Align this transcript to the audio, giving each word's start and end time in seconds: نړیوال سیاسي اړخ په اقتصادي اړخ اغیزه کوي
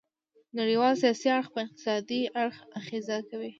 نړیوال 0.59 0.93
سیاسي 1.01 1.27
اړخ 1.35 1.47
په 1.53 1.59
اقتصادي 1.65 2.21
اړخ 2.41 2.57
اغیزه 2.79 3.17
کوي 3.29 3.49